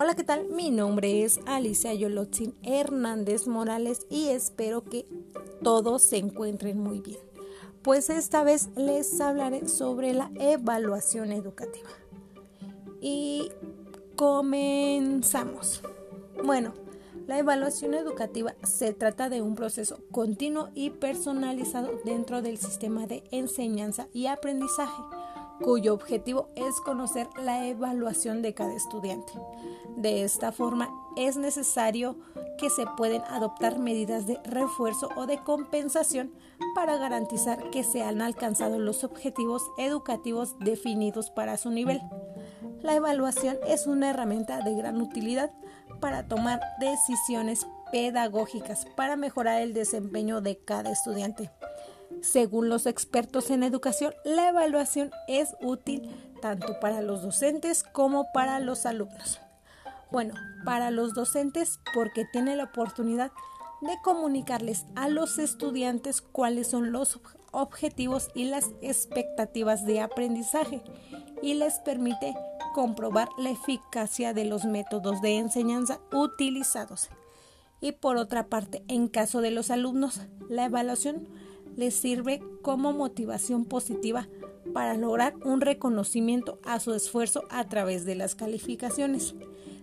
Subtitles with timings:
[0.00, 0.46] Hola, ¿qué tal?
[0.50, 5.06] Mi nombre es Alicia Yolotzin Hernández Morales y espero que
[5.64, 7.18] todos se encuentren muy bien.
[7.82, 11.88] Pues esta vez les hablaré sobre la evaluación educativa.
[13.00, 13.50] Y
[14.14, 15.82] comenzamos.
[16.44, 16.74] Bueno,
[17.26, 23.24] la evaluación educativa se trata de un proceso continuo y personalizado dentro del sistema de
[23.32, 25.02] enseñanza y aprendizaje
[25.60, 29.32] cuyo objetivo es conocer la evaluación de cada estudiante.
[29.96, 32.16] De esta forma, es necesario
[32.58, 36.32] que se pueden adoptar medidas de refuerzo o de compensación
[36.74, 42.00] para garantizar que se han alcanzado los objetivos educativos definidos para su nivel.
[42.82, 45.50] La evaluación es una herramienta de gran utilidad
[46.00, 51.50] para tomar decisiones pedagógicas para mejorar el desempeño de cada estudiante.
[52.20, 58.60] Según los expertos en educación, la evaluación es útil tanto para los docentes como para
[58.60, 59.40] los alumnos.
[60.10, 63.30] Bueno, para los docentes porque tiene la oportunidad
[63.80, 67.20] de comunicarles a los estudiantes cuáles son los
[67.52, 70.82] objetivos y las expectativas de aprendizaje
[71.42, 72.34] y les permite
[72.74, 77.08] comprobar la eficacia de los métodos de enseñanza utilizados.
[77.80, 81.28] Y por otra parte, en caso de los alumnos, la evaluación
[81.78, 84.28] les sirve como motivación positiva
[84.74, 89.36] para lograr un reconocimiento a su esfuerzo a través de las calificaciones.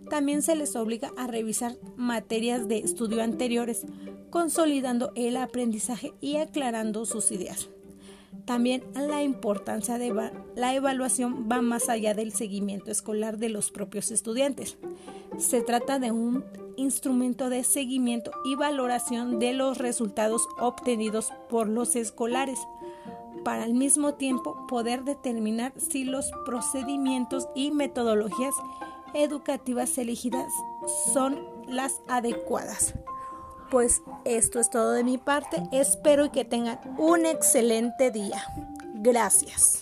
[0.09, 3.85] También se les obliga a revisar materias de estudio anteriores,
[4.29, 7.69] consolidando el aprendizaje y aclarando sus ideas.
[8.45, 10.13] También la importancia de
[10.55, 14.77] la evaluación va más allá del seguimiento escolar de los propios estudiantes.
[15.37, 16.45] Se trata de un
[16.77, 22.59] instrumento de seguimiento y valoración de los resultados obtenidos por los escolares,
[23.43, 28.55] para al mismo tiempo poder determinar si los procedimientos y metodologías
[29.13, 30.51] educativas elegidas
[31.13, 32.93] son las adecuadas.
[33.75, 38.41] Pues esto es todo de mi parte, espero que tengan un excelente día.
[38.93, 39.81] Gracias.